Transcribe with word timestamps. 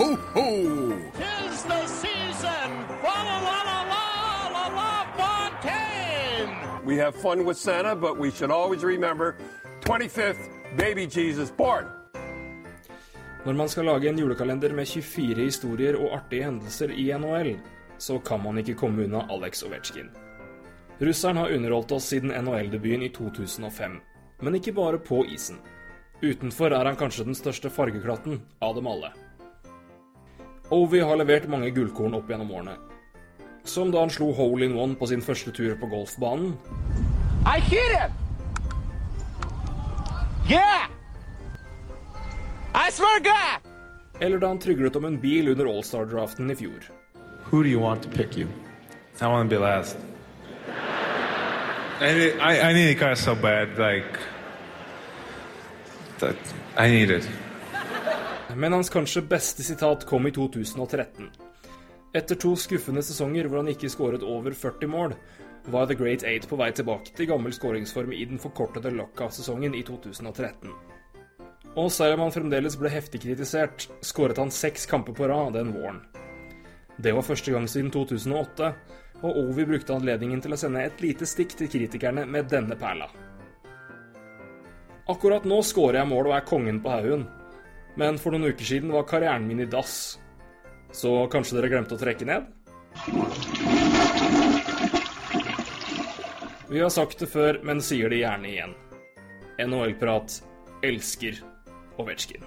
ho, 0.00 0.16
ho! 0.34 0.48
Tis 1.20 1.62
the 1.62 1.80
season! 1.86 2.68
La, 3.04 3.16
la 3.28 3.36
la 3.48 3.58
la 3.70 3.82
la 3.92 4.48
la 4.56 4.66
la 4.78 4.92
Fontaine! 5.18 6.86
We 6.86 6.96
have 6.96 7.14
fun 7.14 7.44
with 7.44 7.58
Santa, 7.58 7.94
but 7.94 8.18
we 8.18 8.30
should 8.30 8.50
always 8.50 8.82
remember 8.82 9.36
25th, 9.80 10.42
baby 10.76 11.06
Jesus 11.06 11.50
born. 11.50 11.84
Når 13.44 13.52
man 13.52 13.68
skal 13.68 13.84
lage 13.84 14.08
en 14.08 14.18
julekalender 14.18 14.72
med 14.72 14.86
24 14.88 15.44
historier 15.44 15.96
og 15.96 16.16
artige 16.16 16.44
hendelser 16.44 16.90
i 16.90 17.18
NHL, 17.18 17.58
så 17.98 18.18
kan 18.18 18.42
man 18.42 18.58
ikke 18.58 18.74
komme 18.74 19.04
unna 19.04 19.26
Alex 19.30 19.62
Ovetsjkin. 19.62 20.10
Russeren 21.00 21.36
har 21.36 21.48
underholdt 21.56 21.92
oss 21.92 22.04
siden 22.04 22.30
NHL-debuten 22.44 23.02
i 23.02 23.08
2005, 23.08 24.00
men 24.40 24.54
ikke 24.54 24.72
bare 24.72 24.98
på 24.98 25.24
isen. 25.24 25.56
Utenfor 26.22 26.72
er 26.76 26.84
han 26.84 26.96
kanskje 26.96 27.24
den 27.24 27.34
største 27.34 27.70
fargeklatten 27.70 28.42
av 28.60 28.74
dem 28.76 28.86
alle. 28.86 29.12
Ovi 30.70 31.00
har 31.00 31.16
levert 31.18 31.48
mange 31.50 31.70
gullkorn 31.74 32.14
opp 32.14 32.30
gjennom 32.30 32.50
årene. 32.54 32.76
Som 33.64 33.90
da 33.90 34.04
han 34.04 34.10
slo 34.10 34.30
hole 34.32 34.64
in 34.64 34.76
one 34.78 34.94
på 34.96 35.08
sin 35.10 35.22
første 35.22 35.52
tur 35.52 35.74
på 35.80 35.90
golfbanen, 35.90 36.54
I 37.46 37.58
hit 37.60 37.96
him! 37.96 38.12
Yeah! 40.50 40.88
I 42.74 42.90
swear 42.90 43.20
God! 43.20 43.70
eller 44.20 44.38
da 44.38 44.48
han 44.48 44.58
tryglet 44.58 44.96
om 44.96 45.04
en 45.04 45.20
bil 45.20 45.48
under 45.48 45.66
Allstar-draften 45.66 46.50
i 46.50 46.56
fjor. 46.56 46.90
Who 47.50 47.62
do 47.62 47.68
you 47.68 47.80
want 47.80 48.02
to 48.02 48.08
pick 48.08 48.36
you? 48.36 48.48
I 49.20 49.26
want 49.26 49.50
to 49.50 49.56
be 49.56 49.60
last. 49.60 49.96
I 52.00 52.12
need, 52.14 52.34
I, 52.40 52.70
I 52.70 52.72
need 52.72 52.96
a 52.96 52.98
car 53.00 53.14
so 53.14 53.34
bad, 53.34 53.68
like 53.78 54.18
that. 56.18 56.36
I 56.76 56.88
need 56.88 57.10
it. 57.10 57.28
Men 58.56 58.72
hans 58.72 58.90
kanskje 58.90 59.22
beste 59.22 59.62
sitat 59.62 60.06
kom 60.06 60.26
i 60.26 60.32
2013. 60.32 61.30
Etter 62.12 62.34
to 62.34 62.56
skuffende 62.58 63.02
sesonger 63.06 63.46
hvor 63.46 63.62
han 63.62 63.70
ikke 63.70 63.90
skåret 63.92 64.24
over 64.26 64.54
40 64.56 64.90
mål, 64.90 65.14
var 65.70 65.86
The 65.86 65.94
Great 65.94 66.24
Eight 66.26 66.48
på 66.48 66.56
vei 66.58 66.70
tilbake 66.74 67.12
til 67.14 67.28
gammel 67.30 67.52
skåringsform 67.54 68.14
i 68.16 68.24
den 68.26 68.40
forkortede 68.42 68.90
lockout-sesongen 68.96 69.76
i 69.78 69.82
2013. 69.86 70.72
Og 71.78 71.90
selv 71.94 72.16
om 72.16 72.24
han 72.24 72.34
fremdeles 72.34 72.74
ble 72.80 72.90
heftig 72.90 73.20
kritisert, 73.22 73.86
skåret 74.02 74.40
han 74.40 74.50
seks 74.50 74.88
kamper 74.90 75.14
på 75.14 75.28
rad 75.30 75.54
den 75.54 75.70
våren. 75.76 76.00
Det 76.98 77.12
var 77.14 77.24
første 77.24 77.52
gang 77.54 77.68
siden 77.70 77.92
2008, 77.94 78.72
og 79.22 79.36
Ovi 79.44 79.66
brukte 79.68 79.94
anledningen 79.94 80.40
til 80.42 80.56
å 80.56 80.58
sende 80.58 80.82
et 80.82 81.00
lite 81.04 81.28
stikk 81.28 81.54
til 81.56 81.70
kritikerne 81.70 82.26
med 82.26 82.48
denne 82.50 82.76
perla. 82.80 83.06
Akkurat 85.10 85.46
nå 85.48 85.60
skårer 85.66 86.00
jeg 86.00 86.10
mål 86.10 86.30
og 86.30 86.36
er 86.36 86.48
kongen 86.48 86.80
på 86.82 86.90
haugen, 86.92 87.24
men 88.00 88.16
for 88.20 88.32
noen 88.32 88.48
uker 88.54 88.64
siden 88.64 88.92
var 88.94 89.04
karrieren 89.08 89.46
min 89.48 89.60
i 89.60 89.68
dass. 89.68 90.16
Så 90.96 91.12
kanskje 91.32 91.58
dere 91.58 91.70
glemte 91.72 91.96
å 91.96 92.00
trekke 92.00 92.26
ned? 92.26 92.48
Vi 96.70 96.80
har 96.80 96.92
sagt 96.94 97.20
det 97.20 97.28
før, 97.30 97.60
men 97.66 97.82
sier 97.84 98.10
det 98.10 98.22
gjerne 98.22 98.48
igjen. 98.50 98.74
NHL-prat 99.60 100.40
elsker 100.86 101.42
Ovetsjkin. 102.00 102.46